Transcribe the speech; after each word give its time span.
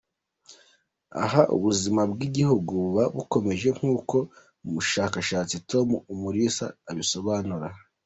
Aha 1.23 1.41
ubuzima 1.55 2.01
bw’igihugu 2.11 2.69
buba 2.81 3.03
bukomeje 3.15 3.67
nk’uko 3.77 4.17
umushakashatsi 4.65 5.55
Tom 5.69 5.87
Umulisa 6.13 6.65
abisobanura. 6.91 7.67